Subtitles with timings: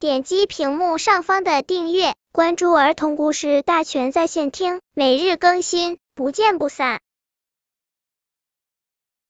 [0.00, 7.00] 点击屏幕上方的订阅，关注儿童故事大全在线听，每日更新，不见不散。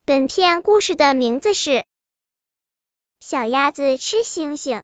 [0.05, 1.71] 本片故事的名字是
[3.19, 4.77] 《小鸭子吃星星》。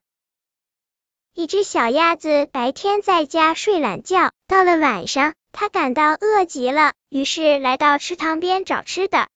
[1.35, 9.27] 一只小鸭子白天在家睡懒觉，到了晚上，它感到饿极了，于是来到池塘边找吃的。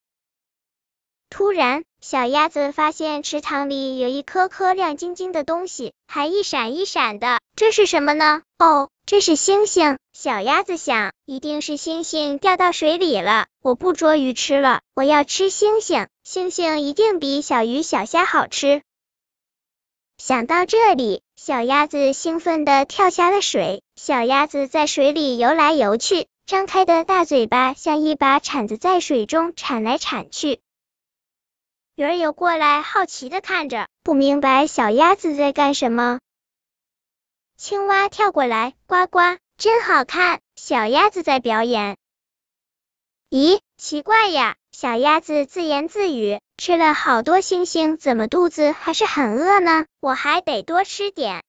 [1.30, 8.42] 突然，小鸭子发现池塘里有一颗颗亮晶晶的东西，还一闪一闪的，这是什么呢？
[8.58, 10.00] 哦，这是星星。
[10.12, 13.46] 小鸭子想，一定是星星掉到水里了。
[13.62, 16.08] 我不捉鱼吃了，我要吃星星。
[16.24, 18.82] 星星一定比小鱼小虾好吃。
[20.18, 23.84] 想到这里，小鸭子兴奋地跳下了水。
[23.96, 30.60] 小鸭子在水里游来游去，张开的大嘴巴像一把铲子，在水中铲来铲去。
[32.00, 36.22] 鱼儿游过来，好奇的看着，不明白小鸭子在干什么。
[37.58, 41.98] 青蛙跳过来，呱呱，真好看，小鸭子在表演。
[43.30, 49.86] 咦，奇怪呀，小鸭子自言自语，吃了好多星星，怎么肚子还是很饿呢？
[50.00, 51.44] 我还得多吃点。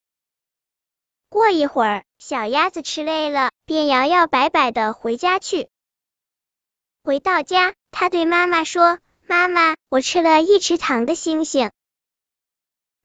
[1.28, 5.68] 过一会儿，小鸭子吃累了，便摇摇摆摆的回家去。
[7.04, 8.98] 回到家，它对妈妈说。
[9.30, 11.70] 妈妈，我吃了一池塘的星星。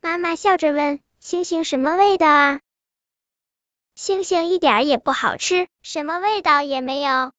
[0.01, 2.61] 妈妈笑着问：“星星什么味道啊？”
[3.93, 7.31] 星星一点也不好吃，什么味道也没有。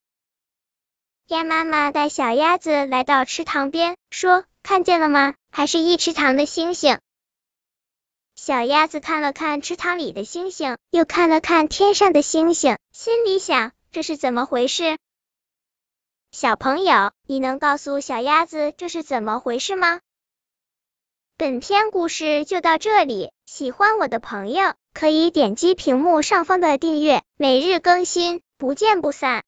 [1.27, 5.35] 鸭妈妈带小鸭子来到池塘边，说：“看见了吗？
[5.51, 7.01] 还是一池塘的星星。”
[8.37, 14.97] 小鸭子看了看池塘里的星星，又看了看天上的星星，心里想：这是怎么回事？
[16.33, 20.01] 小朋友，你能告诉小鸭子这是怎么回事吗？
[21.39, 29.45] 本篇故事就到这里，喜欢我的朋友可以点击屏幕上方的订阅，每日更新，不见不散。